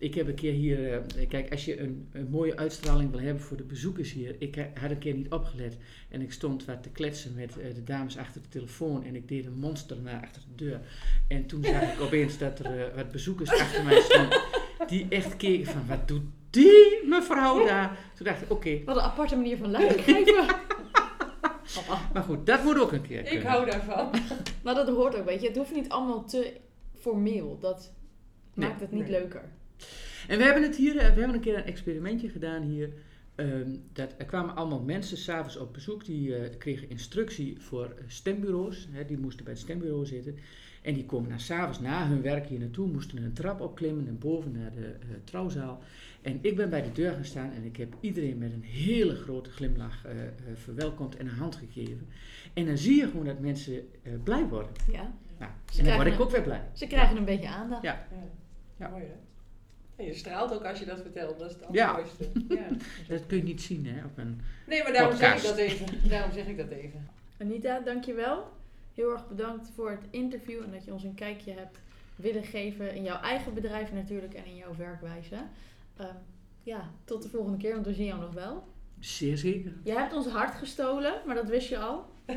ik 0.03 0.15
heb 0.15 0.27
een 0.29 0.35
keer 0.35 0.53
hier. 0.53 0.93
eh, 0.93 1.29
kijk, 1.29 1.51
als 1.51 1.65
je 1.65 1.81
een, 1.81 2.09
een 2.13 2.29
mooie 2.31 2.57
uitstraling 2.57 3.11
wil 3.11 3.21
hebben 3.21 3.43
voor 3.43 3.57
de 3.57 3.63
bezoekers 3.63 4.13
hier. 4.13 4.37
Ik 4.39 4.67
had 4.81 4.91
een 4.91 4.99
keer 4.99 5.15
niet 5.15 5.31
opgelet. 5.31 5.77
En 6.09 6.21
ik 6.23 6.33
stond 6.33 6.65
wat 6.65 6.83
te 6.83 6.89
kletsen 6.91 7.35
met 7.35 7.59
eh, 7.59 7.75
de 7.75 7.85
dames 7.85 8.17
achter 8.19 8.43
de 8.43 8.49
telefoon. 8.49 9.05
En 9.05 9.15
ik 9.15 9.29
deed 9.29 9.47
een 9.47 9.59
monster 9.59 9.97
naar 10.03 10.23
achter 10.23 10.43
de 10.55 10.65
deur. 10.65 10.81
En 11.29 11.47
toen 11.47 11.65
zag 11.65 11.83
ik 11.95 12.01
opeens 12.01 12.39
dat 12.39 12.59
er 12.59 12.81
eh, 12.89 12.95
wat 12.97 13.11
bezoekers 13.11 13.51
achter 13.51 13.85
mij 13.85 14.01
stonden. 14.01 14.41
Die 14.87 15.07
echt 15.09 15.37
keken 15.37 15.67
van: 15.73 15.87
wat 15.87 16.09
doet 16.09 16.23
die 16.51 17.01
mevrouw 17.07 17.65
daar? 17.67 17.99
Toen 18.17 18.27
dacht 18.27 18.43
ik: 18.43 18.51
oké. 18.51 18.81
Wat 18.85 18.97
een 18.97 19.03
aparte 19.03 19.37
manier 19.37 19.57
van 19.57 19.71
leiding 19.71 20.01
geven. 20.05 20.47
Maar 22.13 22.23
goed, 22.23 22.47
dat 22.47 22.65
moet 22.65 22.79
ook 22.81 22.93
een 22.93 23.03
keer. 23.03 23.19
Ik 23.19 23.25
kunnen. 23.27 23.47
hou 23.47 23.71
daarvan. 23.71 24.11
Maar 24.65 24.75
dat 24.75 24.89
hoort 24.89 25.17
ook, 25.17 25.25
weet 25.25 25.41
je. 25.41 25.47
Het 25.49 25.57
hoeft 25.57 25.75
niet 25.75 25.89
allemaal 25.89 26.25
te 26.25 26.53
formeel. 27.01 27.59
Dat 27.61 27.93
Nee. 28.55 28.69
maakt 28.69 28.81
het 28.81 28.93
niet 28.93 29.03
Nee. 29.09 29.11
leuker. 29.11 29.43
En 30.29 30.39
we 30.39 30.45
hebben 30.45 30.63
het 30.63 30.77
hier, 30.77 30.97
eh, 30.97 31.13
we 31.15 31.19
hebben 31.19 31.35
een 31.35 31.41
keer 31.41 31.57
een 31.57 31.65
experimentje 31.65 32.29
gedaan 32.29 32.63
hier. 32.63 32.93
Ehm, 33.35 33.77
dat, 33.93 34.15
er 34.19 34.25
kwamen 34.25 34.57
allemaal 34.57 34.83
mensen 34.83 35.17
s'avonds 35.17 35.57
op 35.57 35.73
bezoek, 35.73 36.05
die 36.05 36.37
eh, 36.37 36.59
kregen 36.59 36.91
instructie 36.91 37.61
voor 37.61 37.85
eh, 37.85 38.05
stembureaus. 38.07 38.89
Hè, 38.91 39.05
die 39.05 39.19
moesten 39.19 39.45
bij 39.45 39.53
het 39.53 39.63
stembureau 39.63 40.07
zitten. 40.07 40.37
En 40.83 40.95
die 40.95 41.07
komen 41.07 41.29
dan 41.29 41.41
s'avonds 41.41 41.81
na 41.81 42.09
hun 42.09 42.23
werk 42.23 42.47
hier 42.47 42.59
naartoe, 42.59 42.89
moesten 42.89 43.23
een 43.23 43.33
trap 43.33 43.61
opklimmen 43.61 44.07
en 44.07 44.19
boven 44.19 44.53
naar 44.53 44.73
de 44.73 44.87
eh, 44.87 45.09
trouwzaal. 45.25 45.83
En 46.23 46.39
ik 46.41 46.57
ben 46.57 46.71
bij 46.71 46.83
de 46.83 46.93
deur 46.93 47.13
gaan 47.13 47.25
staan 47.25 47.53
en 47.53 47.65
ik 47.65 47.77
heb 47.77 47.95
iedereen 48.01 48.39
met 48.39 48.53
een 48.53 48.63
hele 48.63 49.15
grote 49.15 49.51
glimlach 49.51 50.05
eh, 50.05 50.23
eh, 50.23 50.33
verwelkomd 50.55 51.17
en 51.17 51.27
een 51.27 51.35
hand 51.35 51.57
gegeven. 51.57 52.09
En 52.53 52.67
dan 52.67 52.77
zie 52.77 52.97
je 52.97 53.09
gewoon 53.09 53.25
dat 53.25 53.39
mensen 53.39 53.89
eh, 54.03 54.13
blij 54.25 54.45
worden. 54.49 54.73
Ja. 54.91 55.13
Nou, 55.39 55.51
en 55.79 55.85
dan 55.85 55.95
word 55.95 56.07
ik 56.07 56.21
ook 56.21 56.31
weer 56.31 56.43
blij. 56.43 56.63
Ze 56.73 56.87
krijgen 56.87 57.17
een 57.17 57.25
beetje 57.25 57.49
aandacht. 57.49 57.83
Ja. 57.83 58.07
Ja. 58.11 58.29
Ja. 58.77 58.89
Mooi 58.89 59.03
hè? 59.05 59.15
Je 60.05 60.15
straalt 60.15 60.53
ook 60.53 60.65
als 60.65 60.79
je 60.79 60.85
dat 60.85 61.01
vertelt, 61.01 61.39
dat 61.39 61.51
is 61.51 61.57
het 61.57 61.65
Ja. 61.73 61.87
allermooiste. 61.89 62.31
Ja. 62.55 62.67
Dat 63.09 63.27
kun 63.27 63.37
je 63.37 63.43
niet 63.43 63.63
zien 63.63 63.87
hè, 63.87 64.05
op 64.05 64.19
een... 64.19 64.41
Nee, 64.67 64.83
maar 64.83 64.93
daarom 64.93 65.17
zeg 65.17 65.37
ik 65.37 65.43
dat 65.43 65.57
even. 65.57 66.09
Daarom 66.09 66.33
zeg 66.33 66.47
ik 66.47 66.57
dat 66.57 66.69
even. 66.71 67.09
Anita, 67.41 67.81
dankjewel. 67.81 68.51
Heel 68.95 69.11
erg 69.11 69.29
bedankt 69.29 69.71
voor 69.75 69.91
het 69.91 70.05
interview 70.11 70.63
en 70.63 70.71
dat 70.71 70.85
je 70.85 70.93
ons 70.93 71.05
een 71.05 71.15
kijkje 71.15 71.53
hebt 71.53 71.79
willen 72.17 72.45
geven 72.45 72.95
in 72.95 73.03
jouw 73.03 73.21
eigen 73.21 73.55
bedrijf 73.55 73.93
natuurlijk 73.93 74.35
en 74.35 74.45
in 74.45 74.57
jouw 74.57 74.77
werkwijze. 74.77 75.37
Ehm, 75.97 76.15
ja, 76.63 76.91
tot 77.05 77.23
de 77.23 77.29
volgende 77.29 77.57
keer, 77.59 77.73
want 77.75 77.87
we 77.87 77.93
zien 77.95 78.07
jou 78.07 78.21
nog 78.21 78.33
wel. 78.33 78.65
Zeer 78.99 79.39
zeker. 79.39 79.73
Je 79.83 79.93
hebt 79.93 80.13
ons 80.15 80.27
hart 80.27 80.55
gestolen, 80.55 81.13
maar 81.27 81.35
dat 81.35 81.49
wist 81.49 81.69
je 81.69 81.79
al. 81.79 82.05
Maar 82.27 82.37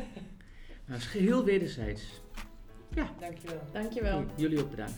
het 0.84 1.00
is 1.00 1.06
geheel 1.06 1.44
wederzijds. 1.44 2.02
Dankjewel. 3.20 3.60
Dankjewel. 3.72 4.24
Jullie 4.36 4.60
ook 4.60 4.70
bedankt. 4.70 4.94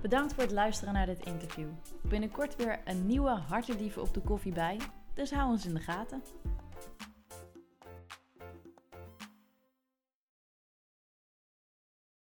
Bedankt 0.00 0.34
voor 0.34 0.42
het 0.42 0.52
luisteren 0.52 0.94
naar 0.94 1.06
dit 1.06 1.24
interview. 1.24 1.68
Binnenkort 2.02 2.56
weer 2.56 2.80
een 2.84 3.06
nieuwe 3.06 3.30
hartedieven 3.30 4.02
op 4.02 4.14
de 4.14 4.20
koffie 4.20 4.52
bij, 4.52 4.78
dus 5.14 5.30
hou 5.30 5.50
ons 5.50 5.66
in 5.66 5.74
de 5.74 5.80
gaten. 5.80 6.22